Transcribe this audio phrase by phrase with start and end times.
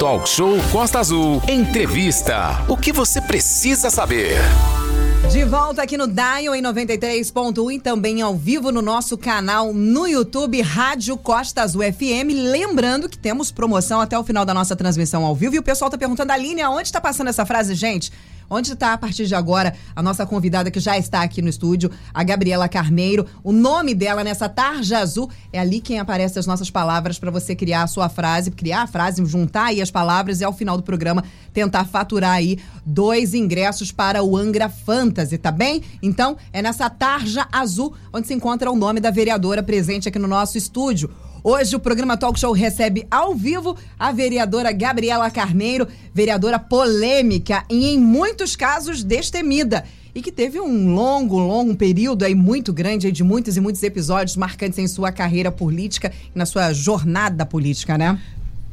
[0.00, 1.42] Talk Show Costa Azul.
[1.46, 2.64] Entrevista.
[2.66, 4.38] O que você precisa saber?
[5.30, 10.06] De volta aqui no Dial em 93.1 e também ao vivo no nosso canal no
[10.06, 12.32] YouTube Rádio Costa Azul FM.
[12.32, 15.56] Lembrando que temos promoção até o final da nossa transmissão ao vivo.
[15.56, 18.10] E o pessoal tá perguntando, Aline, aonde está passando essa frase, gente?
[18.50, 21.88] Onde está, a partir de agora, a nossa convidada que já está aqui no estúdio,
[22.12, 23.24] a Gabriela Carneiro.
[23.44, 27.54] O nome dela nessa tarja azul é ali quem aparece as nossas palavras para você
[27.54, 30.82] criar a sua frase, criar a frase, juntar aí as palavras e ao final do
[30.82, 35.82] programa tentar faturar aí dois ingressos para o Angra Fantasy, tá bem?
[36.02, 40.26] Então, é nessa tarja azul onde se encontra o nome da vereadora presente aqui no
[40.26, 41.08] nosso estúdio.
[41.42, 47.88] Hoje o programa Talk Show recebe ao vivo a vereadora Gabriela Carneiro, vereadora polêmica e
[47.88, 49.84] em muitos casos destemida.
[50.14, 53.82] E que teve um longo, longo período aí muito grande aí de muitos e muitos
[53.82, 58.18] episódios marcantes em sua carreira política e na sua jornada política, né?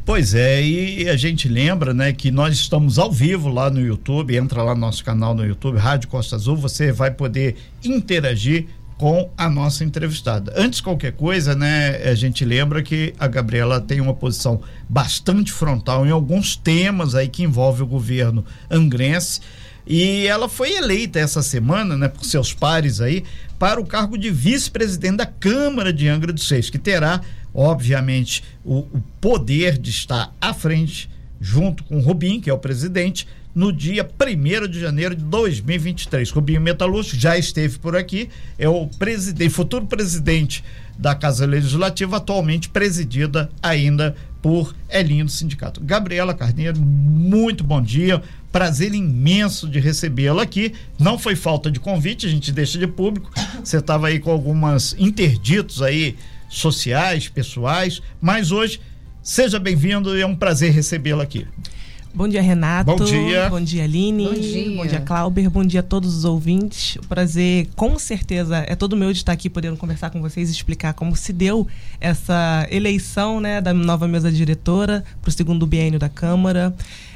[0.06, 4.36] Pois é, e a gente lembra, né, que nós estamos ao vivo lá no YouTube,
[4.36, 8.68] entra lá no nosso canal no YouTube, Rádio Costa Azul, você vai poder interagir
[8.98, 10.52] com a nossa entrevistada.
[10.56, 15.52] Antes de qualquer coisa, né, a gente lembra que a Gabriela tem uma posição bastante
[15.52, 19.40] frontal em alguns temas aí que envolve o governo angrense.
[19.86, 23.24] E ela foi eleita essa semana, né, por seus pares aí,
[23.60, 27.22] para o cargo de vice-presidente da Câmara de Angra dos Reis, que terá,
[27.54, 31.10] obviamente, o, o poder de estar à frente,
[31.40, 36.30] junto com o Rubim, que é o presidente, no dia 1 de janeiro de 2023.
[36.30, 40.64] Rubinho Metalúrgico já esteve por aqui, é o presidente, futuro presidente
[40.96, 45.82] da Casa Legislativa, atualmente presidida ainda por Elinho do Sindicato.
[45.84, 48.22] Gabriela Carneiro, muito bom dia.
[48.52, 50.74] Prazer imenso de recebê-la aqui.
[51.00, 53.32] Não foi falta de convite, a gente deixa de público.
[53.64, 56.16] Você estava aí com algumas interditos aí
[56.48, 58.80] sociais, pessoais, mas hoje
[59.24, 61.48] seja bem-vindo e é um prazer recebê-la aqui.
[62.18, 62.96] Bom dia, Renato.
[62.96, 63.48] Bom dia.
[63.48, 64.26] Bom dia, Aline.
[64.26, 64.76] Bom dia.
[64.76, 65.50] Bom dia, Clauber.
[65.52, 66.96] Bom dia a todos os ouvintes.
[66.96, 70.52] O prazer, com certeza, é todo meu de estar aqui podendo conversar com vocês e
[70.52, 71.68] explicar como se deu
[72.02, 76.74] essa eleição né, da nova mesa diretora para o segundo biênio da Câmara.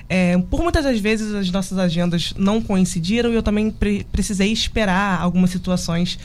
[0.07, 4.51] É, por muitas das vezes as nossas agendas não coincidiram e eu também pre precisei
[4.51, 6.19] esperar algumas situações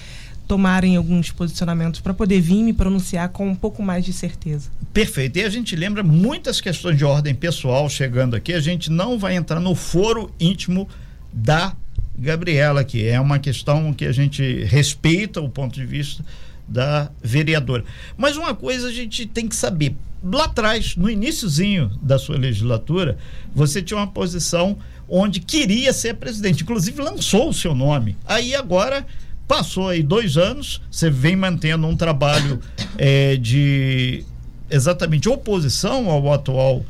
[0.46, 4.70] tomarem alguns posicionamentos para poder vir me pronunciar com um pouco mais de certeza.
[4.92, 5.38] Perfeito.
[5.38, 8.52] E a gente lembra muitas questões de ordem pessoal chegando aqui.
[8.52, 10.88] A gente não vai entrar no foro íntimo
[11.32, 11.74] da
[12.18, 16.24] Gabriela, que é uma questão que a gente respeita o ponto de vista
[16.66, 17.84] da vereadora.
[18.16, 19.94] Mas uma coisa a gente tem que saber.
[20.22, 23.18] Lá atrás, no iníciozinho da sua legislatura,
[23.54, 24.78] você tinha uma posição
[25.08, 28.16] onde queria ser presidente, inclusive lançou o seu nome.
[28.26, 29.06] Aí agora
[29.46, 32.60] passou aí dois anos, você vem mantendo um trabalho
[32.98, 34.24] é, de
[34.70, 36.84] exatamente oposição ao atual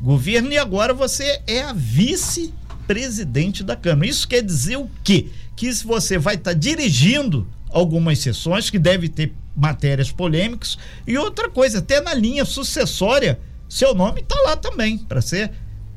[0.00, 4.08] governo e agora você é a vice-presidente da Câmara.
[4.08, 5.28] Isso quer dizer o quê?
[5.54, 11.16] Que se você vai estar tá dirigindo algumas sessões que deve ter matérias polêmicas e
[11.16, 15.50] outra coisa, até na linha sucessória, seu nome está lá também para ser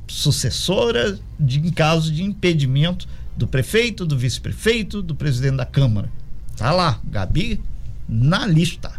[0.08, 6.10] sucessora de em caso de impedimento do prefeito, do vice-prefeito, do presidente da Câmara.
[6.58, 7.62] Tá lá, Gabi
[8.08, 8.92] na lista.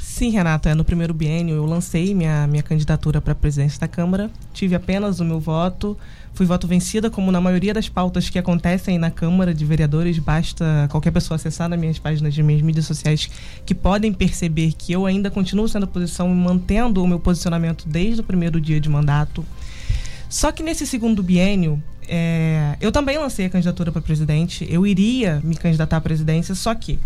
[0.00, 3.88] Sim, Renata, é, no primeiro biênio eu lancei minha, minha candidatura para a presidência da
[3.88, 5.96] Câmara, tive apenas o meu voto,
[6.34, 10.88] fui voto vencida, como na maioria das pautas que acontecem na Câmara de Vereadores, basta
[10.90, 13.30] qualquer pessoa acessar nas minhas páginas de minhas mídias sociais
[13.64, 18.20] que podem perceber que eu ainda continuo sendo oposição e mantendo o meu posicionamento desde
[18.20, 19.42] o primeiro dia de mandato.
[20.28, 25.40] Só que nesse segundo biênio, é, eu também lancei a candidatura para presidente, eu iria
[25.44, 26.98] me candidatar à presidência, só que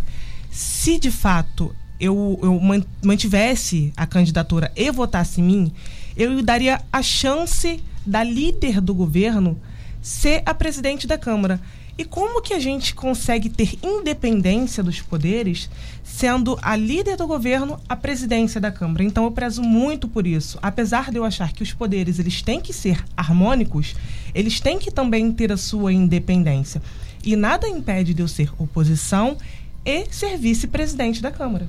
[0.50, 2.58] se de fato eu, eu
[3.04, 5.72] mantivesse a candidatura e votasse em mim,
[6.16, 9.60] eu daria a chance da líder do governo
[10.00, 11.60] ser a presidente da Câmara.
[11.96, 15.70] E como que a gente consegue ter independência dos poderes
[16.02, 19.04] sendo a líder do governo a presidência da Câmara?
[19.04, 20.58] Então eu prezo muito por isso.
[20.60, 23.94] Apesar de eu achar que os poderes eles têm que ser harmônicos,
[24.34, 26.82] eles têm que também ter a sua independência.
[27.24, 29.36] E nada impede de eu ser oposição
[29.84, 31.68] e ser vice-presidente da Câmara.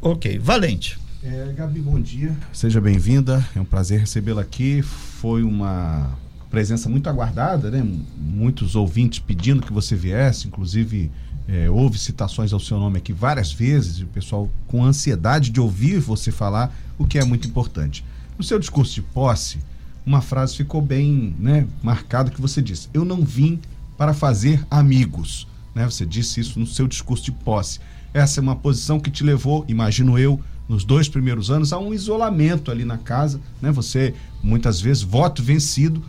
[0.00, 0.98] Ok, Valente.
[1.22, 2.34] É, Gabi, bom dia.
[2.52, 3.46] Seja bem-vinda.
[3.54, 4.80] É um prazer recebê-la aqui.
[4.82, 6.16] Foi uma
[6.50, 7.86] presença muito aguardada, né?
[8.16, 11.10] Muitos ouvintes pedindo que você viesse, inclusive
[11.48, 15.60] é, houve citações ao seu nome aqui várias vezes, e o pessoal com ansiedade de
[15.60, 18.04] ouvir você falar, o que é muito importante.
[18.36, 19.58] No seu discurso de posse,
[20.04, 23.60] uma frase ficou bem né, marcada que você disse: Eu não vim
[23.96, 25.46] para fazer amigos.
[25.74, 25.84] Né?
[25.84, 27.80] Você disse isso no seu discurso de posse.
[28.14, 31.92] Essa é uma posição que te levou, imagino eu, nos dois primeiros anos, há um
[31.92, 33.70] isolamento ali na casa, né?
[33.70, 36.02] Você, muitas vezes, voto vencido,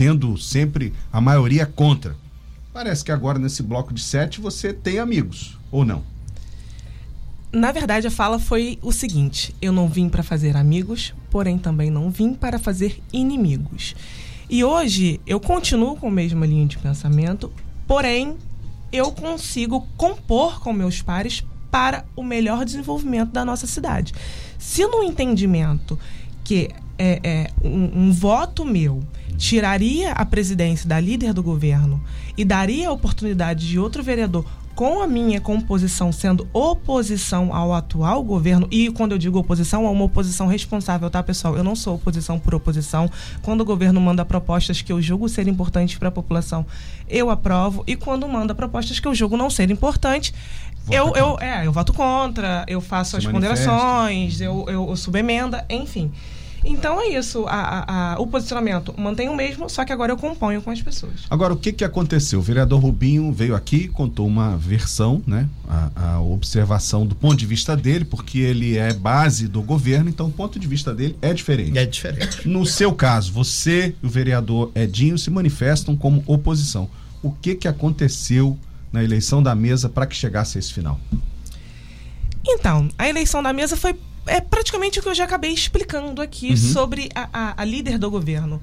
[0.00, 2.16] tendo sempre a maioria contra.
[2.72, 6.02] Parece que agora, nesse bloco de sete, você tem amigos, ou não?
[7.52, 11.90] Na verdade, a fala foi o seguinte: eu não vim para fazer amigos, porém também
[11.90, 13.94] não vim para fazer inimigos.
[14.48, 17.52] E hoje eu continuo com a mesma linha de pensamento,
[17.86, 18.38] porém
[18.90, 24.14] eu consigo compor com meus pares para o melhor desenvolvimento da nossa cidade.
[24.58, 25.98] Se no entendimento
[26.42, 29.02] que é, é um, um voto meu
[29.40, 31.98] tiraria a presidência da líder do governo
[32.36, 34.44] e daria a oportunidade de outro vereador
[34.74, 39.90] com a minha composição sendo oposição ao atual governo, e quando eu digo oposição, é
[39.90, 41.56] uma oposição responsável, tá, pessoal?
[41.56, 43.10] Eu não sou oposição por oposição.
[43.42, 46.64] Quando o governo manda propostas que eu julgo ser importantes para a população,
[47.08, 50.32] eu aprovo, e quando manda propostas que eu julgo não ser importantes,
[50.90, 53.70] eu, eu, é, eu voto contra, eu faço Se as manifesta.
[53.70, 56.10] ponderações, eu, eu, eu subemenda, enfim.
[56.64, 57.46] Então é isso.
[57.46, 60.80] A, a, a, o posicionamento mantém o mesmo, só que agora eu componho com as
[60.80, 61.22] pessoas.
[61.28, 62.38] Agora, o que, que aconteceu?
[62.38, 65.48] O vereador Rubinho veio aqui, contou uma versão, né?
[65.68, 70.26] A, a observação do ponto de vista dele, porque ele é base do governo, então
[70.26, 71.78] o ponto de vista dele é diferente.
[71.78, 72.48] É diferente.
[72.48, 76.88] No seu caso, você e o vereador Edinho se manifestam como oposição.
[77.22, 78.58] O que, que aconteceu
[78.92, 80.98] na eleição da mesa para que chegasse a esse final?
[82.44, 83.94] Então, a eleição da mesa foi
[84.26, 86.56] é praticamente o que eu já acabei explicando aqui uhum.
[86.56, 88.60] sobre a, a, a líder do governo.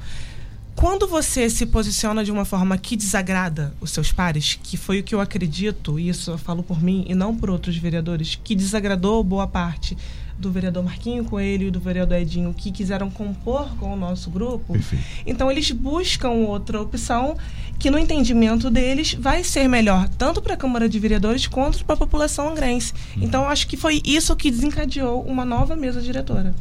[0.75, 5.03] Quando você se posiciona de uma forma que desagrada os seus pares, que foi o
[5.03, 8.53] que eu acredito, e isso eu falo por mim e não por outros vereadores, que
[8.53, 9.97] desagradou boa parte
[10.37, 14.73] do vereador Marquinho Coelho e do vereador Edinho que quiseram compor com o nosso grupo.
[14.73, 15.03] Perfeito.
[15.25, 17.35] Então eles buscam outra opção
[17.79, 21.95] que no entendimento deles vai ser melhor tanto para a Câmara de Vereadores quanto para
[21.95, 22.93] a população angrense.
[23.15, 23.21] Hum.
[23.21, 26.53] Então acho que foi isso que desencadeou uma nova mesa diretora.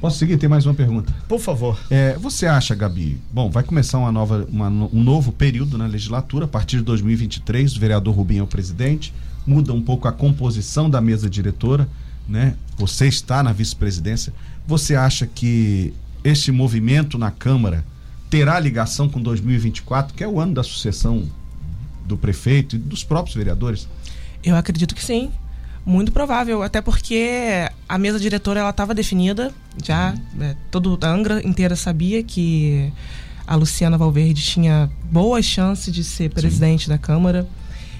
[0.00, 0.36] Posso seguir?
[0.36, 1.12] Tem mais uma pergunta.
[1.26, 1.78] Por favor.
[1.90, 3.18] É, você acha, Gabi?
[3.32, 6.44] Bom, vai começar uma nova, uma, um novo período na legislatura.
[6.44, 9.12] A partir de 2023, o vereador Rubinho é o presidente.
[9.46, 11.88] Muda um pouco a composição da mesa diretora
[12.28, 12.54] né?
[12.76, 14.32] Você está na vice-presidência.
[14.66, 15.94] Você acha que
[16.24, 17.84] este movimento na Câmara
[18.28, 21.24] terá ligação com 2024, que é o ano da sucessão
[22.04, 23.88] do prefeito e dos próprios vereadores?
[24.42, 25.30] Eu acredito que sim.
[25.84, 30.42] Muito provável, até porque a mesa diretora ela estava definida, já uhum.
[30.42, 32.92] é, todo a Angra inteira sabia que
[33.46, 36.90] a Luciana Valverde tinha boas chances de ser presidente sim.
[36.90, 37.46] da Câmara.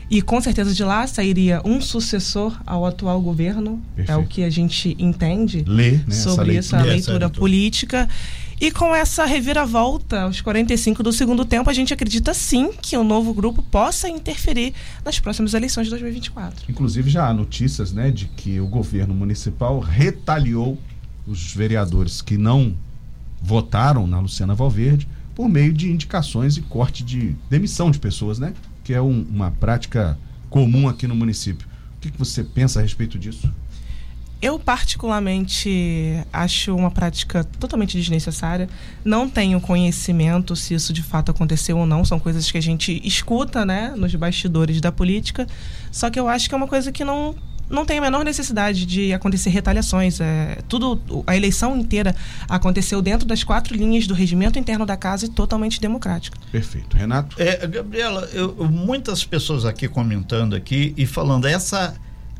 [0.08, 4.12] E com certeza de lá sairia um sucessor ao atual governo, Perfeito.
[4.12, 8.08] é o que a gente entende Lê, né, sobre essa leitura, essa leitura política.
[8.58, 13.04] E com essa reviravolta aos 45 do segundo tempo, a gente acredita sim que o
[13.04, 14.72] novo grupo possa interferir
[15.04, 16.64] nas próximas eleições de 2024.
[16.68, 20.78] Inclusive já há notícias né, de que o governo municipal retaliou
[21.26, 22.74] os vereadores que não
[23.42, 28.54] votaram na Luciana Valverde por meio de indicações e corte de demissão de pessoas, né?
[28.86, 30.16] Que é um, uma prática
[30.48, 31.66] comum aqui no município.
[31.96, 33.52] O que, que você pensa a respeito disso?
[34.40, 38.68] Eu, particularmente, acho uma prática totalmente desnecessária.
[39.04, 42.04] Não tenho conhecimento se isso de fato aconteceu ou não.
[42.04, 45.48] São coisas que a gente escuta, né, nos bastidores da política.
[45.90, 47.34] Só que eu acho que é uma coisa que não
[47.68, 50.20] não tem a menor necessidade de acontecer retaliações.
[50.20, 52.14] É, tudo, a eleição inteira
[52.48, 56.36] aconteceu dentro das quatro linhas do regimento interno da casa e totalmente democrático.
[56.50, 56.96] Perfeito.
[56.96, 57.40] Renato?
[57.40, 61.94] É, Gabriela, eu, muitas pessoas aqui comentando aqui e falando, essa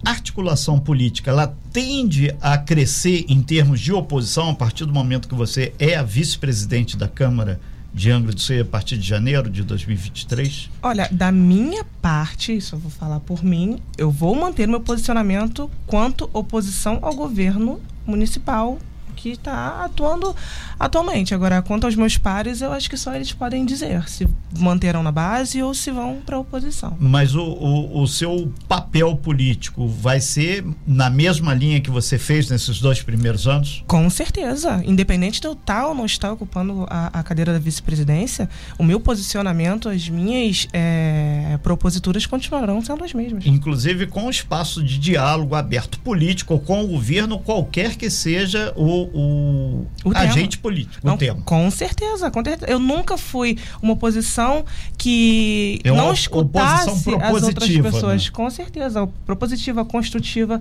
[0.04, 5.35] articulação política, ela tende a crescer em termos de oposição a partir do momento que
[5.35, 7.61] você é a vice-presidente da Câmara
[7.93, 10.71] de Angra do Seio a partir de janeiro de 2023?
[10.83, 15.71] Olha, da minha parte, isso eu vou falar por mim, eu vou manter meu posicionamento
[15.87, 18.78] quanto oposição ao governo municipal
[19.16, 20.37] que está atuando
[20.78, 21.35] atualmente.
[21.35, 25.11] Agora, quanto aos meus pares, eu acho que só eles podem dizer se manterão na
[25.11, 26.96] base ou se vão para a oposição.
[27.00, 32.50] Mas o, o, o, seu papel político vai ser na mesma linha que você fez
[32.50, 33.82] nesses dois primeiros anos?
[33.87, 34.82] Com certeza.
[34.85, 39.00] Independente de eu estar ou não estar ocupando a, a cadeira da vice-presidência, o meu
[39.00, 43.46] posicionamento, as minhas é, proposituras continuarão sendo as mesmas.
[43.46, 49.87] Inclusive com espaço de diálogo aberto político com o governo, qualquer que seja o, o,
[50.05, 51.41] o agente político, não, o tema.
[51.45, 52.71] Com certeza, com certeza.
[52.71, 54.65] Eu nunca fui uma oposição
[54.97, 58.25] que é não escutasse as outras pessoas.
[58.25, 58.31] Né?
[58.33, 60.61] Com certeza, propositiva, construtiva,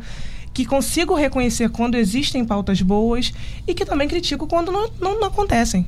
[0.53, 3.33] que consigo reconhecer quando existem pautas boas
[3.67, 5.85] e que também critico quando não, não, não acontecem.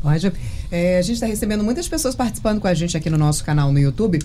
[0.00, 0.32] Pode.
[0.70, 3.72] É, a gente está recebendo muitas pessoas participando com a gente aqui no nosso canal
[3.72, 4.20] no YouTube.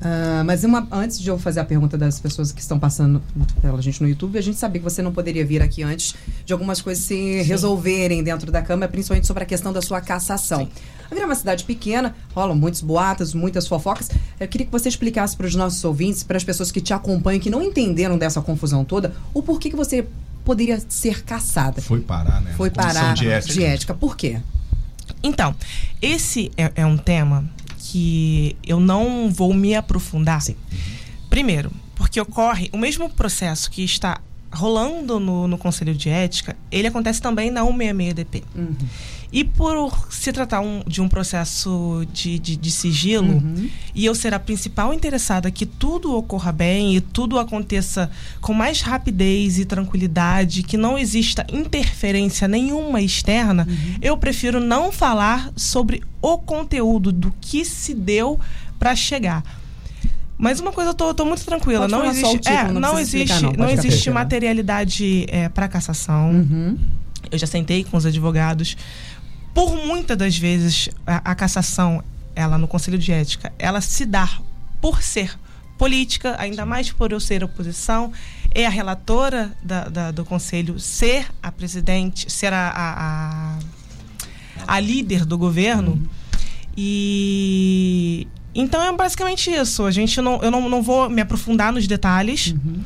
[0.00, 3.22] Uh, mas uma, antes de eu fazer a pergunta das pessoas que estão passando
[3.62, 6.52] pela gente no YouTube, a gente sabia que você não poderia vir aqui antes de
[6.52, 7.42] algumas coisas se Sim.
[7.42, 10.60] resolverem dentro da Câmara, principalmente sobre a questão da sua cassação.
[10.60, 10.70] Sim.
[11.10, 14.10] A Vila é uma cidade pequena, rolam muitos boatos, muitas fofocas.
[14.38, 17.40] Eu queria que você explicasse para os nossos ouvintes, para as pessoas que te acompanham,
[17.40, 20.06] que não entenderam dessa confusão toda, o porquê que você
[20.44, 21.80] poderia ser caçada.
[21.80, 22.52] Foi parar, né?
[22.56, 23.52] Foi parar de ética.
[23.52, 23.94] de ética.
[23.94, 24.40] Por quê?
[25.22, 25.54] Então,
[26.02, 27.44] esse é, é um tema
[27.90, 30.40] que eu não vou me aprofundar.
[30.42, 30.56] Sim.
[31.28, 34.20] Primeiro, porque ocorre o mesmo processo que está
[34.52, 38.42] rolando no, no Conselho de Ética, ele acontece também na 166DP.
[38.54, 38.76] Uhum.
[39.32, 43.68] E por se tratar um, de um processo de, de, de sigilo, uhum.
[43.94, 48.80] e eu ser a principal interessada que tudo ocorra bem e tudo aconteça com mais
[48.80, 53.98] rapidez e tranquilidade, que não exista interferência nenhuma externa, uhum.
[54.00, 58.38] eu prefiro não falar sobre o conteúdo do que se deu
[58.78, 59.42] para chegar.
[60.38, 63.52] Mas uma coisa eu tô, tô muito tranquila, não existe, é, não, não existe, não,
[63.52, 66.30] não existe materialidade é, para cassação.
[66.30, 66.78] Uhum.
[67.30, 68.76] Eu já sentei com os advogados
[69.56, 74.28] por muitas das vezes, a, a cassação, ela no Conselho de Ética, ela se dá
[74.82, 75.34] por ser
[75.78, 78.12] política, ainda mais por eu ser oposição,
[78.54, 83.56] é a relatora da, da, do conselho ser a presidente, ser a, a,
[84.66, 85.92] a, a líder do governo.
[85.92, 86.06] Uhum.
[86.76, 89.86] E então é basicamente isso.
[89.86, 92.52] A gente não, eu não, não vou me aprofundar nos detalhes.
[92.52, 92.84] Uhum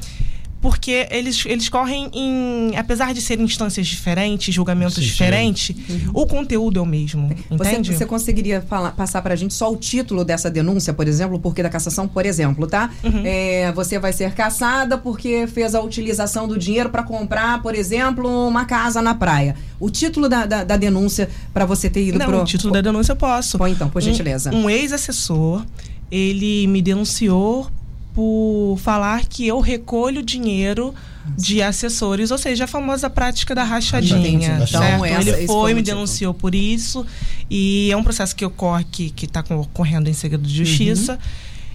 [0.60, 2.76] porque eles, eles correm em.
[2.76, 6.10] Apesar de serem instâncias diferentes, julgamentos Sim, diferentes, uhum.
[6.12, 7.34] o conteúdo é o mesmo.
[7.50, 7.88] Entende?
[7.88, 11.36] Você, você conseguiria falar, passar para a gente só o título dessa denúncia, por exemplo,
[11.36, 12.90] o porquê da cassação, por exemplo, tá?
[13.02, 13.22] Uhum.
[13.24, 18.28] É, você vai ser caçada porque fez a utilização do dinheiro para comprar, por exemplo,
[18.46, 19.56] uma casa na praia.
[19.78, 22.42] O título da, da, da denúncia para você ter ido para pro.
[22.42, 23.56] O título da denúncia eu posso.
[23.56, 24.54] Põe então, por gentileza.
[24.54, 25.64] Um, um ex-assessor,
[26.10, 27.70] ele me denunciou
[28.14, 30.94] por falar que eu recolho dinheiro
[31.36, 34.56] de assessores, ou seja, a famosa prática da rachadinha.
[34.56, 35.04] Então, certo?
[35.04, 37.06] Essa, Ele foi, me denunciou por isso,
[37.48, 41.12] e é um processo que ocorre, que está ocorrendo em segredo de justiça.
[41.12, 41.18] Uhum.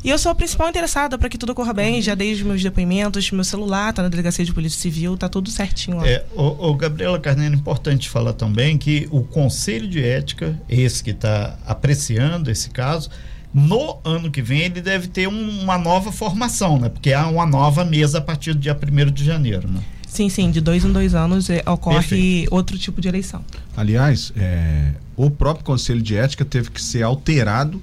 [0.05, 2.61] E eu sou a principal interessada para que tudo corra bem, já dei os meus
[2.61, 6.07] depoimentos, meu celular está na delegacia de polícia civil, tá tudo certinho lá.
[6.07, 11.03] É, o, o Gabriela Carneiro, é importante falar também que o Conselho de Ética, esse
[11.03, 13.09] que está apreciando esse caso,
[13.55, 16.89] no ano que vem ele deve ter um, uma nova formação, né?
[16.89, 19.79] Porque há uma nova mesa a partir do dia 1 de janeiro, né?
[20.05, 22.53] Sim, sim, de dois em dois anos é, ocorre Perfeito.
[22.53, 23.45] outro tipo de eleição.
[23.75, 27.81] Aliás, é, o próprio Conselho de Ética teve que ser alterado.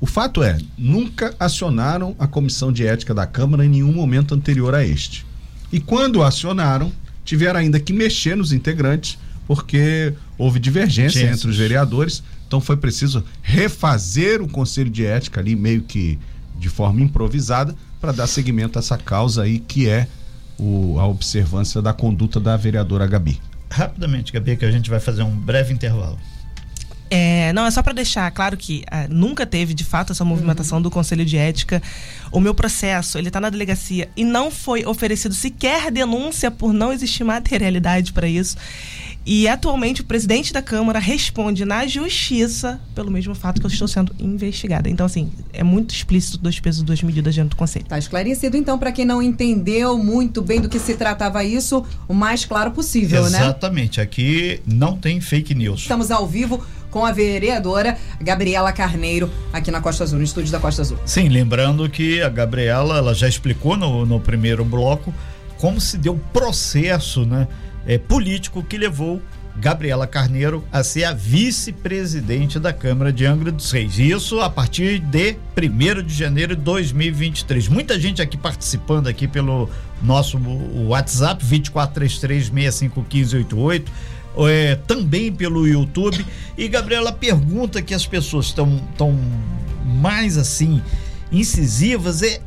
[0.00, 4.74] O fato é, nunca acionaram a Comissão de Ética da Câmara em nenhum momento anterior
[4.74, 5.26] a este.
[5.70, 6.90] E quando acionaram,
[7.26, 11.38] tiveram ainda que mexer nos integrantes, porque houve divergência Jesus.
[11.38, 16.18] entre os vereadores então foi preciso refazer o conselho de ética ali, meio que
[16.58, 20.06] de forma improvisada, para dar seguimento a essa causa aí que é
[20.58, 23.40] o, a observância da conduta da vereadora Gabi.
[23.70, 26.18] Rapidamente, Gabi, que a gente vai fazer um breve intervalo.
[27.14, 30.78] É, não, é só para deixar claro que é, nunca teve de fato essa movimentação
[30.78, 30.82] uhum.
[30.82, 31.82] do Conselho de Ética.
[32.30, 36.90] O meu processo, ele tá na delegacia e não foi oferecido sequer denúncia por não
[36.90, 38.56] existir materialidade para isso.
[39.26, 43.86] E atualmente o presidente da Câmara responde na justiça pelo mesmo fato que eu estou
[43.86, 44.88] sendo investigada.
[44.88, 47.84] Então, assim, é muito explícito dois pesos, duas medidas dentro do Conselho.
[47.84, 52.14] Tá esclarecido, então, para quem não entendeu muito bem do que se tratava isso, o
[52.14, 53.40] mais claro possível, Exatamente.
[53.40, 53.46] né?
[53.46, 54.00] Exatamente.
[54.00, 55.82] Aqui não tem fake news.
[55.82, 60.60] Estamos ao vivo com a vereadora Gabriela Carneiro aqui na Costa Azul, no estúdio da
[60.60, 60.98] Costa Azul.
[61.04, 65.12] Sim, lembrando que a Gabriela, ela já explicou no, no primeiro bloco
[65.58, 67.48] como se deu o processo, né?
[67.86, 69.20] é, político que levou
[69.56, 73.98] Gabriela Carneiro a ser a vice-presidente da Câmara de Angra dos Reis.
[73.98, 77.68] Isso a partir de 1 de janeiro de 2023.
[77.68, 79.68] Muita gente aqui participando aqui pelo
[80.02, 80.40] nosso
[80.88, 83.84] WhatsApp 2433651588.
[84.48, 86.24] É, também pelo YouTube.
[86.56, 89.18] E Gabriela pergunta que as pessoas estão tão
[89.84, 90.82] mais assim
[91.30, 92.40] incisivas é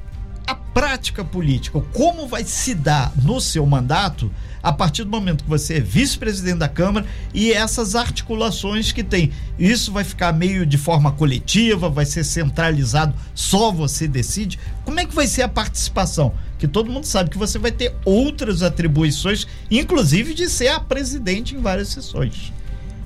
[0.45, 1.81] a prática política.
[1.93, 6.57] Como vai se dar no seu mandato a partir do momento que você é vice-presidente
[6.57, 9.31] da Câmara e essas articulações que tem.
[9.59, 14.59] Isso vai ficar meio de forma coletiva, vai ser centralizado, só você decide.
[14.83, 16.33] Como é que vai ser a participação?
[16.57, 21.55] Que todo mundo sabe que você vai ter outras atribuições, inclusive de ser a presidente
[21.55, 22.53] em várias sessões.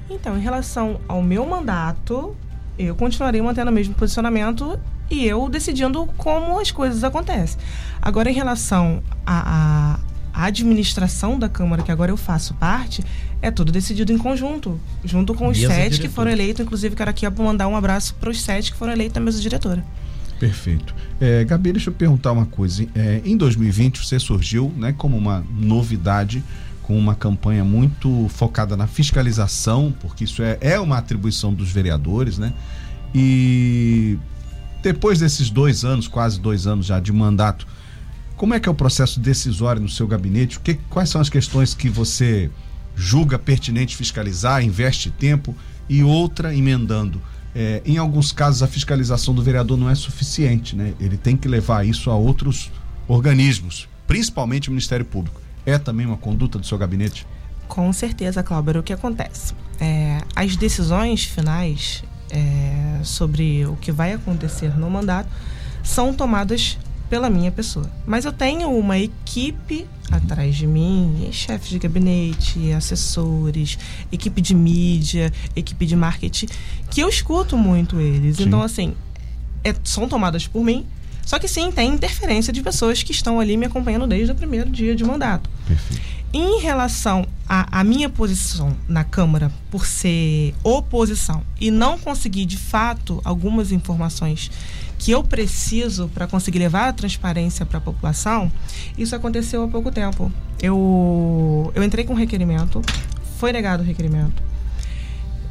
[0.10, 2.36] Então, em relação ao meu mandato,
[2.78, 4.80] eu continuarei mantendo o mesmo posicionamento
[5.10, 7.60] e eu decidindo como as coisas acontecem.
[8.02, 10.00] Agora, em relação a
[10.34, 13.04] administração da Câmara, que agora eu faço parte,
[13.42, 16.08] é tudo decidido em conjunto, junto com os mesa sete diretora.
[16.08, 16.62] que foram eleitos.
[16.62, 19.84] Inclusive, quero aqui mandar um abraço para os sete que foram eleitos na mesa diretora.
[20.40, 20.96] Perfeito.
[21.20, 22.88] É, Gabi, deixa eu perguntar uma coisa.
[22.96, 26.44] É, em 2020 você surgiu né, como uma novidade
[26.82, 32.40] com uma campanha muito focada na fiscalização, porque isso é, é uma atribuição dos vereadores,
[32.40, 32.52] né?
[33.14, 34.18] E
[34.82, 37.68] depois desses dois anos, quase dois anos já de mandato,
[38.36, 40.58] como é que é o processo decisório no seu gabinete?
[40.58, 42.50] O que, quais são as questões que você
[42.96, 45.56] julga pertinente fiscalizar, investe tempo
[45.88, 47.22] e outra emendando?
[47.62, 50.94] É, em alguns casos, a fiscalização do vereador não é suficiente, né?
[50.98, 52.72] Ele tem que levar isso a outros
[53.06, 55.42] organismos, principalmente o Ministério Público.
[55.66, 57.28] É também uma conduta do seu gabinete?
[57.68, 58.80] Com certeza, Cláudio.
[58.80, 59.54] O que acontece?
[59.78, 65.30] É, as decisões finais é, sobre o que vai acontecer no mandato
[65.84, 66.78] são tomadas
[67.10, 67.90] pela minha pessoa.
[68.06, 73.78] Mas eu tenho uma equipe atrás de mim, chefes de gabinete, assessores,
[74.12, 76.48] equipe de mídia, equipe de marketing,
[76.90, 78.38] que eu escuto muito eles.
[78.38, 78.44] Sim.
[78.44, 78.94] Então, assim,
[79.64, 80.86] é, são tomadas por mim.
[81.30, 84.68] Só que sim, tem interferência de pessoas que estão ali me acompanhando desde o primeiro
[84.68, 85.48] dia de mandato.
[85.68, 86.02] Perfeito.
[86.34, 93.22] Em relação à minha posição na Câmara, por ser oposição e não conseguir de fato
[93.24, 94.50] algumas informações
[94.98, 98.52] que eu preciso para conseguir levar a transparência para a população,
[98.98, 100.34] isso aconteceu há pouco tempo.
[100.60, 102.82] Eu, eu entrei com um requerimento,
[103.38, 104.49] foi negado o requerimento.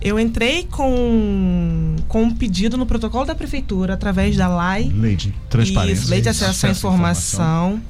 [0.00, 4.85] Eu entrei com, com um pedido no protocolo da prefeitura através da LAI.
[4.95, 6.02] Lei de transparência.
[6.02, 7.73] Isso, lei de acesso, acesso à informação.
[7.73, 7.83] informação.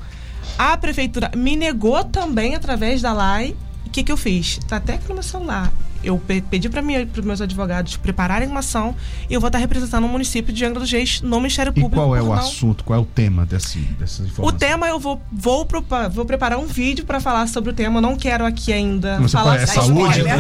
[0.59, 3.55] A prefeitura me negou também através da LAI.
[3.87, 4.59] O que, que eu fiz?
[4.59, 5.73] Está até aqui no meu celular
[6.09, 8.95] eu pedi para os meus advogados prepararem uma ação
[9.29, 11.95] e eu vou estar representando o município de Angra dos Reis no Ministério Público.
[11.95, 14.55] E qual é o assunto, qual é o tema desse, dessas informações?
[14.55, 15.67] O tema eu vou, vou,
[16.11, 18.01] vou preparar um vídeo para falar sobre o tema.
[18.01, 20.37] não quero aqui ainda falar é saúde, né?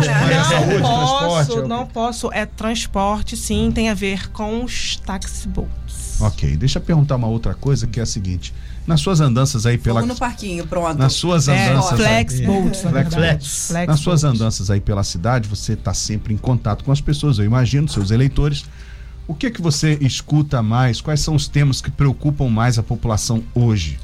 [0.80, 2.32] Não posso, não posso.
[2.32, 6.07] É transporte, sim, tem a ver com os taxiboats.
[6.20, 8.52] Ok, deixa eu perguntar uma outra coisa que é a seguinte.
[8.86, 10.00] Nas suas andanças aí pela.
[10.00, 10.98] Fogo no parquinho, pronto.
[10.98, 11.98] Nas suas é, andanças.
[11.98, 13.66] Flex, boats, flex, flex.
[13.68, 13.86] flex.
[13.86, 17.44] Nas suas andanças aí pela cidade, você está sempre em contato com as pessoas, eu
[17.44, 18.64] imagino, seus eleitores.
[19.28, 21.00] O que que você escuta mais?
[21.00, 23.98] Quais são os temas que preocupam mais a população hoje?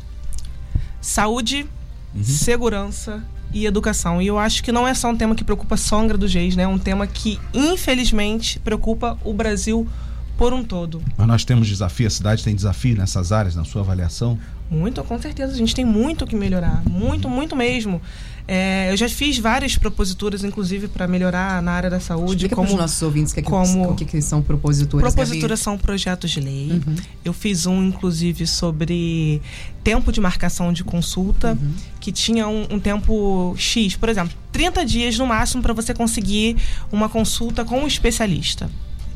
[1.00, 1.66] Saúde,
[2.14, 2.22] uhum.
[2.22, 4.20] segurança e educação.
[4.20, 6.54] E eu acho que não é só um tema que preocupa só Angra dos Reis,
[6.54, 6.64] né?
[6.64, 9.88] É um tema que, infelizmente, preocupa o Brasil
[10.36, 11.02] por um todo.
[11.16, 14.38] Mas nós temos desafio, a cidade tem desafio nessas áreas, na sua avaliação?
[14.70, 15.52] Muito, com certeza.
[15.52, 16.82] A gente tem muito que melhorar.
[16.88, 18.00] Muito, muito mesmo.
[18.46, 22.32] É, eu já fiz várias proposituras, inclusive, para melhorar na área da saúde.
[22.32, 25.14] Explica como os nossos ouvintes que, é que, como, o que, que são proposituras.
[25.14, 26.72] Proposituras são projetos de lei.
[26.72, 26.96] Uhum.
[27.24, 29.40] Eu fiz um, inclusive, sobre
[29.82, 31.72] tempo de marcação de consulta, uhum.
[32.00, 33.96] que tinha um, um, tempo X.
[33.96, 36.56] Por exemplo, 30 dias no máximo para você conseguir
[36.92, 38.68] uma consulta com um especialista.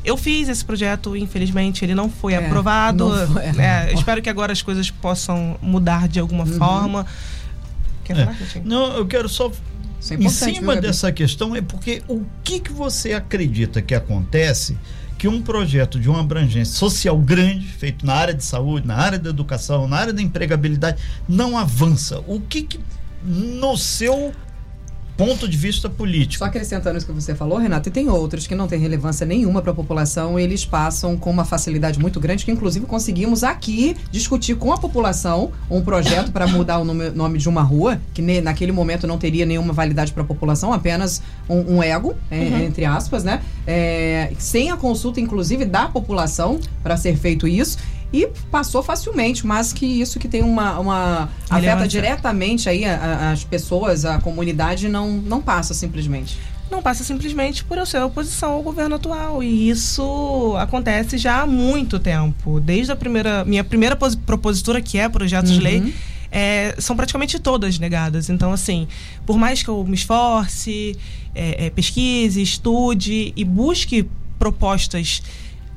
[0.09, 3.09] Eu fiz esse projeto, infelizmente, ele não foi é, aprovado.
[3.09, 3.43] Não foi.
[3.43, 6.57] É, espero que agora as coisas possam mudar de alguma uhum.
[6.57, 7.05] forma.
[8.03, 8.61] Quer falar, é.
[8.65, 9.51] Não, eu quero só.
[10.09, 14.77] É em cima viu, dessa questão, é porque o que, que você acredita que acontece
[15.17, 19.19] que um projeto de uma abrangência social grande, feito na área de saúde, na área
[19.19, 22.23] da educação, na área da empregabilidade, não avança?
[22.25, 22.79] O que, que
[23.21, 24.33] no seu
[25.19, 26.39] ponto de vista político.
[26.39, 29.61] Só acrescentando isso que você falou, Renato, e tem outros que não têm relevância nenhuma
[29.61, 34.55] para a população, eles passam com uma facilidade muito grande, que inclusive conseguimos aqui discutir
[34.55, 38.39] com a população um projeto para mudar o nome, nome, de uma rua, que ne,
[38.39, 42.59] naquele momento não teria nenhuma validade para a população, apenas um, um ego, é, uhum.
[42.59, 43.41] entre aspas, né?
[43.67, 47.77] É, sem a consulta, inclusive, da população para ser feito isso
[48.11, 54.03] e passou facilmente, mas que isso que tem uma, uma afeta diretamente aí as pessoas,
[54.05, 56.37] a comunidade não não passa simplesmente.
[56.71, 61.47] Não passa simplesmente por eu ser oposição ao governo atual e isso acontece já há
[61.47, 65.53] muito tempo, desde a primeira minha primeira propositura que é projeto uhum.
[65.53, 65.93] de lei
[66.31, 68.29] é, são praticamente todas negadas.
[68.29, 68.87] Então, assim,
[69.25, 70.95] por mais que eu me esforce,
[71.33, 75.21] é, é, pesquise, estude e busque propostas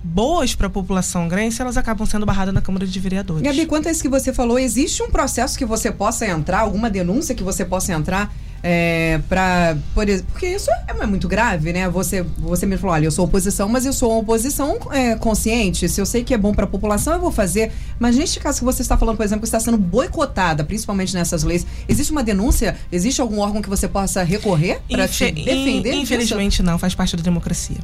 [0.02, 3.42] boas para a população grense, elas acabam sendo barradas na Câmara de Vereadores.
[3.42, 6.90] Gabi, quanto a isso que você falou, existe um processo que você possa entrar, alguma
[6.90, 11.88] denúncia que você possa entrar é, para por porque isso é, é, muito grave, né?
[11.88, 15.88] Você você me falou, olha, eu sou oposição, mas eu sou uma oposição é, consciente.
[15.88, 17.72] Se eu sei que é bom para a população, eu vou fazer.
[17.98, 21.42] Mas neste caso que você está falando, por exemplo, que está sendo boicotada, principalmente nessas
[21.42, 22.76] leis, existe uma denúncia?
[22.92, 25.94] Existe algum órgão que você possa recorrer para te defender?
[25.94, 26.62] Infelizmente disso?
[26.62, 27.78] não, faz parte da democracia.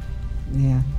[0.55, 0.98] É.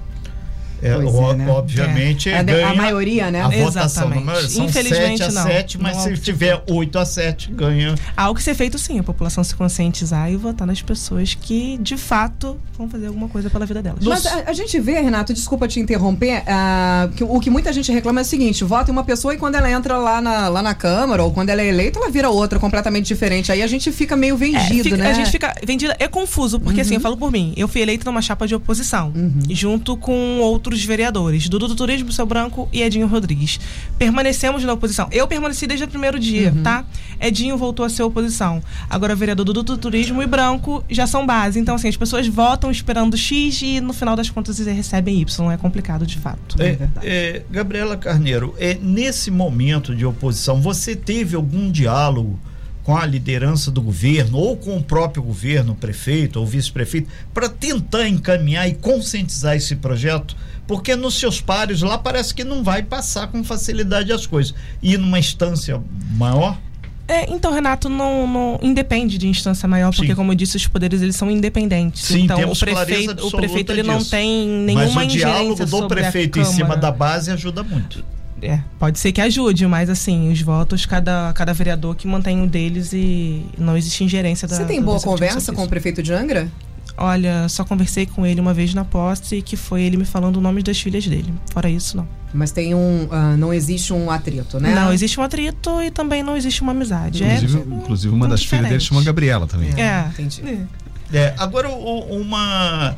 [0.82, 1.48] É, o- é, né?
[1.50, 2.36] obviamente É.
[2.36, 3.40] A- a ganha maioria, né?
[3.42, 4.18] A votação Exatamente.
[4.20, 4.48] na maioria.
[4.50, 5.42] São Infelizmente, 7 a não.
[5.50, 7.94] 7, mas Não se tiver 8 a 7, ganha.
[8.16, 11.78] Há algo que ser feito sim, a população se conscientizar e votar nas pessoas que,
[11.78, 14.04] de fato, vão fazer alguma coisa pela vida delas.
[14.04, 17.90] Mas a, a gente vê, Renato, desculpa te interromper, ah, que o que muita gente
[17.92, 20.62] reclama é o seguinte: vota em uma pessoa e quando ela entra lá na, lá
[20.62, 23.50] na Câmara ou quando ela é eleita, ela vira outra completamente diferente.
[23.52, 25.04] Aí a gente fica meio É, vendido, fica- né?
[25.06, 25.10] Uhum.
[25.10, 25.96] A gente fica vendida.
[25.98, 27.52] É confuso, porque assim, eu falo por mim.
[27.56, 29.12] Eu fui eleita numa chapa de oposição,
[29.48, 33.58] junto com outros vereadores, Dudu do Turismo, Seu Branco e Edinho Rodrigues.
[33.98, 35.08] Permanecemos na oposição.
[35.10, 36.62] Eu permaneci desde o primeiro dia, Uhum.
[36.62, 36.84] tá?
[37.20, 38.62] Edinho voltou a ser oposição.
[38.88, 41.58] Agora, vereador Dudu do Turismo e Branco já são base.
[41.58, 45.50] Então, assim, as pessoas votam esperando X e no final das contas eles recebem Y.
[45.52, 46.56] É complicado de fato.
[46.62, 47.06] É, verdade.
[47.06, 52.38] é, Gabriela Carneiro, é, nesse momento de oposição, você teve algum diálogo
[52.82, 58.08] com a liderança do governo ou com o próprio governo, prefeito ou vice-prefeito, para tentar
[58.08, 60.34] encaminhar e conscientizar esse projeto?
[60.70, 64.54] Porque nos seus pares lá parece que não vai passar com facilidade as coisas.
[64.80, 65.82] E numa instância
[66.16, 66.56] maior,
[67.08, 70.14] É, então, Renato, não, não independe de instância maior, porque, Sim.
[70.14, 72.04] como eu disse, os poderes eles são independentes.
[72.04, 75.66] Sim, então, o temos clareza prefeito, o prefeito ele não tem mas nenhuma o diálogo
[75.66, 78.04] do prefeito em cima da base ajuda muito.
[78.40, 82.46] É, pode ser que ajude, mas assim, os votos, cada, cada vereador que mantém o
[82.46, 86.48] deles e não existe ingerência da Você tem boa conversa com o prefeito de Angra?
[86.96, 90.40] Olha, só conversei com ele uma vez na posse, que foi ele me falando o
[90.40, 91.32] nome das filhas dele.
[91.52, 92.06] Fora isso, não.
[92.32, 93.08] Mas tem um.
[93.10, 94.74] ah, não existe um atrito, né?
[94.74, 97.24] Não, existe um atrito e também não existe uma amizade.
[97.24, 98.88] Inclusive, é, inclusive uma das filhas dele diferente.
[98.88, 99.70] chama Gabriela também.
[99.80, 100.08] É.
[100.12, 100.42] Entendi.
[100.44, 100.80] É.
[101.12, 102.94] É, agora uma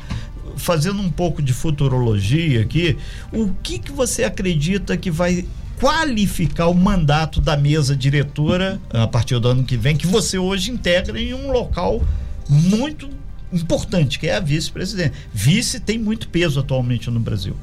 [0.55, 2.95] fazendo um pouco de futurologia aqui,
[3.31, 5.45] o que que você acredita que vai
[5.79, 10.71] qualificar o mandato da mesa diretora a partir do ano que vem, que você hoje
[10.71, 12.01] integra em um local
[12.47, 13.09] muito
[13.53, 15.13] importante, que é a vice-presidente.
[15.33, 17.55] Vice tem muito peso atualmente no Brasil.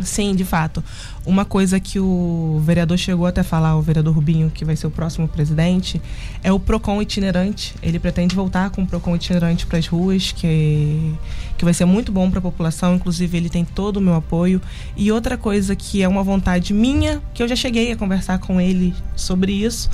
[0.00, 0.84] Sim, de fato.
[1.24, 4.90] Uma coisa que o vereador chegou até falar, o vereador Rubinho, que vai ser o
[4.90, 6.00] próximo presidente,
[6.42, 7.74] é o PROCON itinerante.
[7.82, 11.14] Ele pretende voltar com o PROCON itinerante para as ruas, que,
[11.56, 12.96] que vai ser muito bom para a população.
[12.96, 14.60] Inclusive, ele tem todo o meu apoio.
[14.96, 18.60] E outra coisa que é uma vontade minha, que eu já cheguei a conversar com
[18.60, 19.88] ele sobre isso,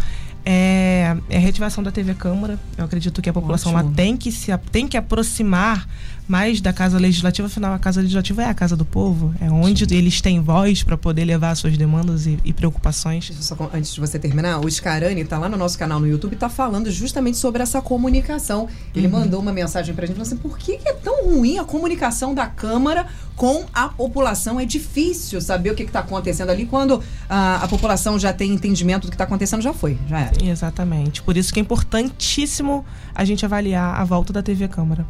[0.44, 2.59] é, é a reativação da TV Câmara.
[2.76, 3.90] Eu acredito que a população Ótimo.
[3.90, 5.88] lá tem que se tem que aproximar
[6.33, 9.85] mais da Casa Legislativa, afinal a Casa Legislativa é a casa do povo, é onde
[9.95, 13.31] eles têm voz para poder levar suas demandas e, e preocupações.
[13.38, 16.49] Só antes de você terminar, o Scarani tá lá no nosso canal no YouTube, tá
[16.49, 18.66] falando justamente sobre essa comunicação.
[18.95, 19.12] Ele Uhum.
[19.12, 22.47] mandou uma mensagem pra gente falando assim: por que, é tão ruim a comunicação da
[22.47, 24.59] Câmara com a população?
[24.59, 28.51] É difícil saber o que, que tá acontecendo ali quando ah, a população já tem
[28.55, 30.42] entendimento do que tá acontecendo, já foi, já era.
[30.42, 31.21] Exatamente.
[31.23, 35.07] Por isso que é importantíssimo a gente avaliar a volta da TV Câmara.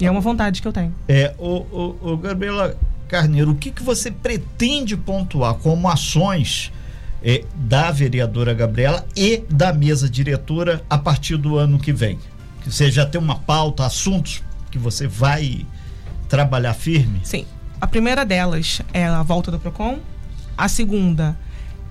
[0.00, 0.94] E é uma vontade que eu tenho.
[1.08, 2.76] É, o, o, o Gabriela
[3.08, 6.72] Carneiro, o que, que você pretende pontuar como ações
[7.22, 12.18] é, da vereadora Gabriela e da mesa diretora a partir do ano que vem?
[12.62, 15.64] Que você já tem uma pauta, assuntos que você vai
[16.28, 17.20] trabalhar firme?
[17.22, 17.46] Sim.
[17.80, 19.98] A primeira delas é a volta do PROCON.
[20.56, 21.36] A segunda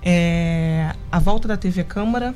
[0.02, 2.34] é a volta da TV Câmara.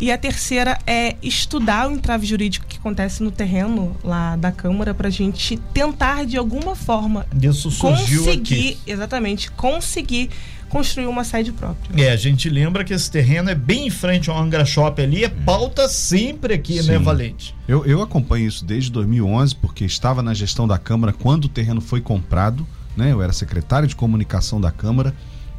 [0.00, 4.94] E a terceira é estudar o entrave jurídico que acontece no terreno lá da Câmara
[4.94, 8.78] para a gente tentar, de alguma forma, Isso surgiu conseguir, aqui.
[8.86, 10.30] exatamente, conseguir
[10.70, 12.02] construir uma sede própria.
[12.02, 15.24] É, a gente lembra que esse terreno é bem em frente ao Angra Shop ali,
[15.24, 17.04] é pauta sempre aqui, né, Sim.
[17.04, 17.54] Valente?
[17.66, 21.80] Eu, eu acompanho isso desde 2011, porque estava na gestão da Câmara quando o terreno
[21.80, 22.66] foi comprado,
[22.96, 23.12] né?
[23.12, 25.14] Eu era secretário de comunicação da Câmara.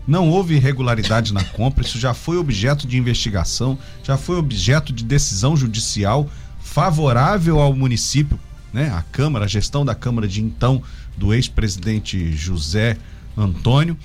[0.07, 5.03] Não houve irregularidade na compra, isso já foi objeto de investigação, já foi objeto de
[5.03, 8.39] decisão judicial favorável ao município,
[8.73, 8.89] né?
[8.91, 10.81] A Câmara, a gestão da Câmara de então,
[11.17, 12.97] do ex-presidente José
[13.37, 13.97] Antônio.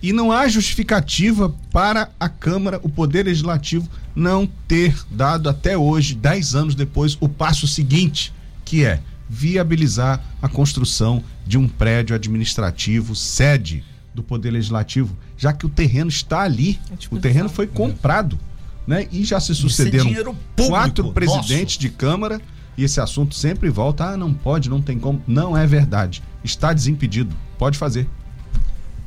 [0.00, 6.14] E não há justificativa para a Câmara, o Poder Legislativo, não ter dado até hoje,
[6.14, 8.32] dez anos depois, o passo seguinte,
[8.64, 15.66] que é viabilizar a construção de um prédio administrativo, sede do Poder Legislativo, já que
[15.66, 17.20] o terreno está ali, À o disposição.
[17.20, 18.38] terreno foi comprado,
[18.86, 19.06] né?
[19.12, 22.40] E já se sucederam público, quatro presidentes de Câmara
[22.76, 25.22] e esse assunto sempre volta, ah, não pode, não tem como.
[25.26, 26.22] Não é verdade.
[26.44, 27.34] Está desimpedido.
[27.58, 28.08] Pode fazer.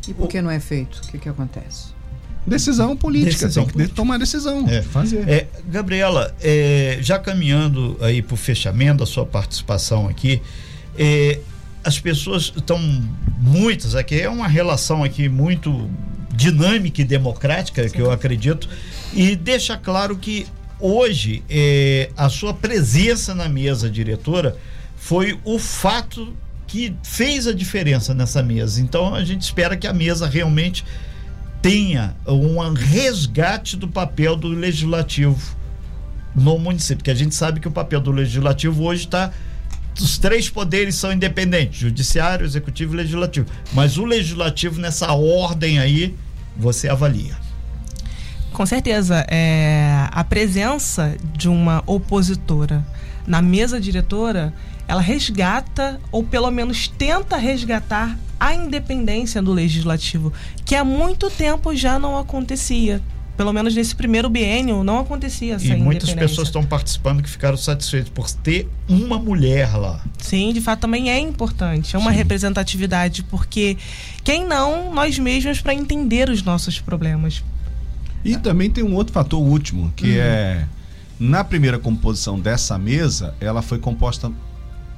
[0.08, 0.98] E por que não é feito?
[0.98, 1.88] O que, que acontece?
[2.46, 3.96] Decisão política, Decisão tem que política.
[3.96, 4.68] tomar decisão.
[4.68, 4.82] É.
[4.82, 5.30] Fazer.
[5.30, 10.42] É, Gabriela, é, já caminhando aí para o fechamento da sua participação aqui,
[10.98, 11.40] é,
[11.84, 12.80] as pessoas estão
[13.40, 15.90] muitas aqui é uma relação aqui muito
[16.34, 18.70] dinâmica e democrática que eu acredito
[19.14, 20.48] e deixa claro que
[20.80, 24.58] hoje é, a sua presença na mesa diretora
[24.96, 26.36] foi o fato
[26.68, 28.82] que fez a diferença nessa mesa.
[28.82, 30.86] Então a gente espera que a mesa realmente
[31.62, 35.56] tenha um resgate do papel do legislativo
[36.34, 39.32] no município, porque a gente sabe que o papel do legislativo hoje está
[40.00, 43.48] os três poderes são independentes, judiciário, executivo e legislativo.
[43.74, 46.16] Mas o legislativo nessa ordem aí
[46.58, 47.36] você avalia.
[48.54, 52.86] Com certeza, é, a presença de uma opositora
[53.26, 54.54] na mesa diretora,
[54.88, 60.34] ela resgata ou pelo menos tenta resgatar a independência do legislativo,
[60.66, 63.02] que há muito tempo já não acontecia
[63.42, 67.58] pelo menos nesse primeiro biênio, não acontecia essa E muitas pessoas estão participando que ficaram
[67.58, 70.00] satisfeitas por ter uma mulher lá.
[70.20, 71.96] Sim, de fato também é importante.
[71.96, 72.18] É uma Sim.
[72.18, 73.78] representatividade, porque
[74.24, 77.44] quem não, nós mesmos, para entender os nossos problemas.
[78.24, 80.18] E também tem um outro fator último, que uhum.
[80.20, 80.68] é
[81.20, 84.32] na primeira composição dessa mesa, ela foi composta,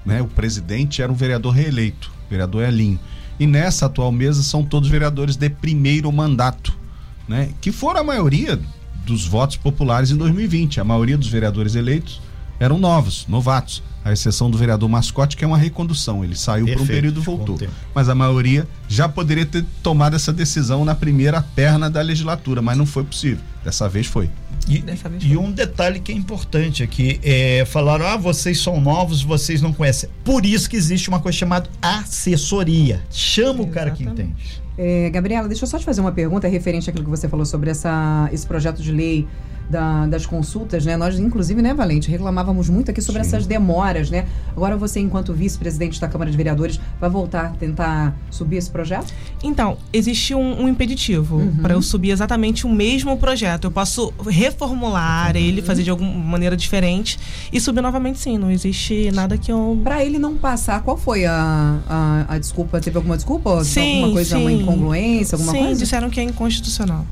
[0.05, 2.99] né, o presidente era um vereador reeleito, vereador Elinho.
[3.39, 6.82] E nessa atual mesa são todos vereadores de primeiro mandato
[7.27, 8.59] né, que foram a maioria
[9.05, 10.79] dos votos populares em 2020.
[10.79, 12.21] A maioria dos vereadores eleitos
[12.59, 16.23] eram novos, novatos, à exceção do vereador Mascote, que é uma recondução.
[16.23, 17.59] Ele saiu Perfeito, por um período e voltou.
[17.93, 22.77] Mas a maioria já poderia ter tomado essa decisão na primeira perna da legislatura, mas
[22.77, 23.43] não foi possível.
[23.63, 24.29] Dessa vez foi.
[24.67, 24.83] E,
[25.21, 29.73] e, um detalhe que é importante aqui é falaram: ah, vocês são novos, vocês não
[29.73, 30.09] conhecem.
[30.23, 33.03] Por isso que existe uma coisa chamada assessoria.
[33.11, 33.69] Chama Exatamente.
[33.69, 34.62] o cara que entende.
[34.77, 37.69] É, Gabriela, deixa eu só te fazer uma pergunta referente àquilo que você falou sobre
[37.69, 39.27] essa, esse projeto de lei
[39.69, 40.95] da, das consultas, né?
[40.97, 43.27] Nós, inclusive, né, Valente, reclamávamos muito aqui sobre Sim.
[43.27, 44.25] essas demoras, né?
[44.55, 49.13] Agora você, enquanto vice-presidente da Câmara de Vereadores, vai voltar a tentar subir esse projeto?
[49.43, 51.57] Então, existe um, um impeditivo uhum.
[51.61, 53.65] para eu subir exatamente o mesmo projeto.
[53.65, 55.41] Eu posso reformular uhum.
[55.41, 57.19] ele, fazer de alguma maneira diferente
[57.51, 58.37] e subir novamente sim.
[58.37, 59.79] Não existe nada que eu.
[59.83, 62.79] Para ele não passar, qual foi a, a, a desculpa?
[62.79, 63.63] Teve alguma desculpa?
[63.63, 64.41] Sim, alguma coisa, sim.
[64.41, 65.75] uma incongruência, alguma sim, coisa?
[65.75, 67.05] Sim, disseram que é inconstitucional.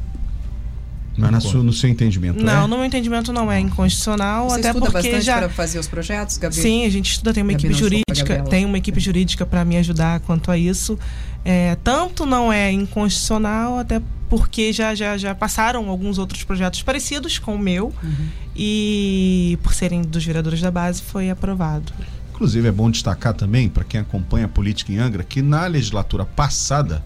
[1.29, 2.67] Mas sua, no seu entendimento Não, é?
[2.67, 5.88] no meu entendimento não é inconstitucional, Você até estuda porque bastante já para fazer os
[5.88, 6.55] projetos, Gabi?
[6.55, 9.77] Sim, a gente estuda, tem uma Gabi equipe jurídica, tem uma equipe jurídica para me
[9.77, 10.97] ajudar quanto a isso.
[11.43, 17.38] É, tanto não é inconstitucional, até porque já, já, já passaram alguns outros projetos parecidos
[17.38, 18.27] com o meu uhum.
[18.55, 21.91] e por serem dos vereadores da base foi aprovado.
[22.34, 26.25] Inclusive é bom destacar também para quem acompanha a política em Angra que na legislatura
[26.25, 27.03] passada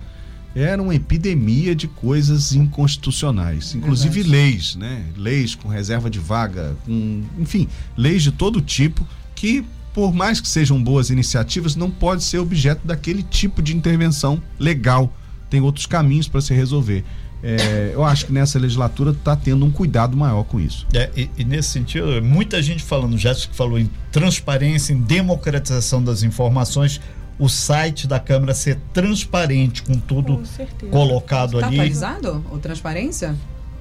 [0.56, 4.32] era uma epidemia de coisas inconstitucionais, inclusive Verdade.
[4.32, 5.06] leis, né?
[5.18, 10.48] Leis com reserva de vaga, com, enfim, leis de todo tipo que por mais que
[10.50, 15.10] sejam boas iniciativas, não pode ser objeto daquele tipo de intervenção legal.
[15.50, 17.06] Tem outros caminhos para se resolver.
[17.42, 20.86] É, eu acho que nessa legislatura está tendo um cuidado maior com isso.
[20.94, 26.24] É, e, e, nesse sentido, muita gente falando, Jéssica falou em transparência, em democratização das
[26.24, 27.00] informações
[27.38, 30.42] o site da Câmara ser transparente, com tudo
[30.80, 31.76] com colocado tá ali.
[31.90, 33.36] Está atualizado o transparência?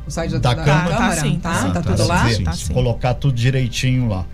[0.06, 0.96] O site da, da, da Câmara?
[0.96, 2.28] Tá, tá, sim, tá, tá, tá, tudo lá?
[2.28, 4.26] Sim, tá, Colocar tudo direitinho lá.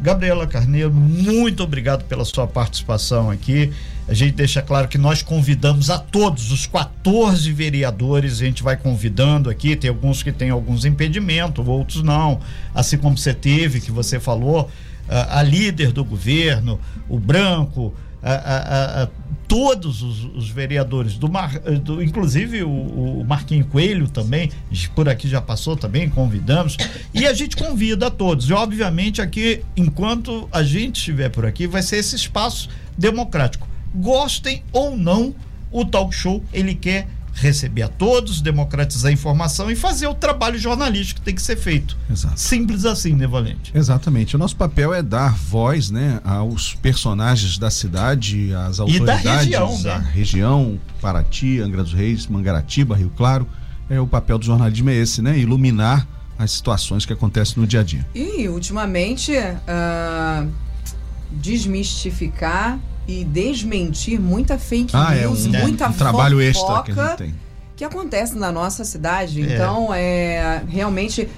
[0.00, 3.72] Gabriela Carneiro, muito obrigado pela sua participação aqui.
[4.08, 8.76] A gente deixa claro que nós convidamos a todos os 14 vereadores, a gente vai
[8.76, 12.40] convidando aqui, tem alguns que têm alguns impedimentos, outros não.
[12.74, 14.68] Assim como você teve, que você falou,
[15.08, 19.08] a, a líder do governo, o Branco, a, a,
[19.48, 24.50] todos os, os, vereadores, do, Mar, do inclusive o, o, Marquinho Coelho também,
[24.94, 26.76] por aqui já passou também, convidamos.
[27.12, 28.48] E a gente convida a todos.
[28.48, 33.68] E obviamente aqui, enquanto a gente estiver por aqui, vai ser esse espaço democrático.
[33.94, 35.34] Gostem ou não,
[35.70, 40.58] o talk show ele quer receber a todos, democratizar a informação e fazer o trabalho
[40.58, 41.96] jornalístico que tem que ser feito.
[42.10, 42.38] Exato.
[42.38, 43.72] Simples assim, né, Valente?
[43.74, 44.36] Exatamente.
[44.36, 49.78] O nosso papel é dar voz, né, aos personagens da cidade, às autoridades, da região,
[49.82, 49.90] né?
[49.90, 53.46] a região, Paraty, Angra dos Reis, Mangaratiba, Rio Claro.
[53.90, 55.38] É o papel do jornalismo é esse, né?
[55.38, 56.06] Iluminar
[56.38, 58.06] as situações que acontecem no dia a dia.
[58.14, 60.50] E ultimamente uh,
[61.30, 66.92] desmistificar e desmentir muita fake ah, news, é um, muita é, um trabalho extra que
[66.92, 67.34] a gente tem.
[67.76, 69.42] Que acontece na nossa cidade.
[69.42, 69.54] É.
[69.54, 71.28] Então, é realmente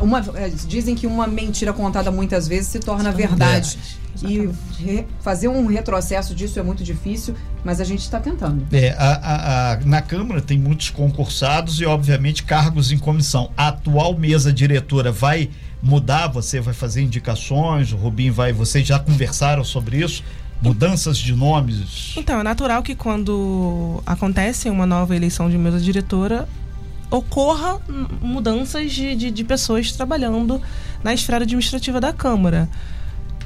[0.00, 3.78] uma, é, dizem que uma mentira contada muitas vezes se torna verdade.
[4.22, 8.66] E re, fazer um retrocesso disso é muito difícil, mas a gente está tentando.
[8.72, 13.50] É, a, a, a, na Câmara tem muitos concursados e, obviamente, cargos em comissão.
[13.56, 15.50] A atual mesa diretora vai
[15.82, 20.24] mudar, você vai fazer indicações, o Rubim vai, vocês já conversaram sobre isso?
[20.60, 22.14] Mudanças de nomes?
[22.16, 26.48] Então, é natural que quando acontece uma nova eleição de mesa diretora,
[27.10, 27.80] ocorra
[28.20, 30.60] mudanças de, de, de pessoas trabalhando
[31.02, 32.68] na esfera administrativa da Câmara.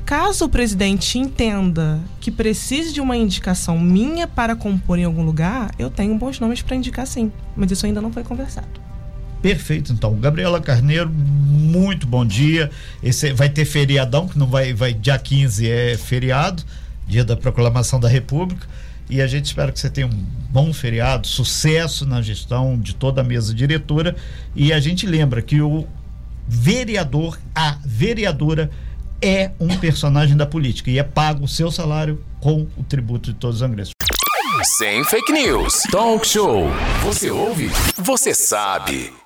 [0.05, 5.71] Caso o presidente entenda que precise de uma indicação minha para compor em algum lugar,
[5.79, 7.31] eu tenho bons nomes para indicar sim.
[7.55, 8.67] Mas isso ainda não foi conversado.
[9.41, 10.15] Perfeito, então.
[10.17, 12.71] Gabriela Carneiro, muito bom dia.
[13.03, 16.65] Esse vai ter feriadão, que não vai, vai dia 15 é feriado,
[17.11, 18.67] dia da proclamação da República.
[19.09, 23.21] E a gente espera que você tenha um bom feriado, sucesso na gestão de toda
[23.21, 24.15] a mesa diretora.
[24.55, 25.87] E a gente lembra que o
[26.47, 28.71] vereador, a vereadora,
[29.21, 33.39] é um personagem da política e é pago o seu salário com o tributo de
[33.39, 33.93] todos os angressos.
[34.79, 35.83] Sem fake news.
[35.91, 36.69] Talk show.
[37.03, 37.71] Você ouve?
[37.97, 39.20] Você sabe.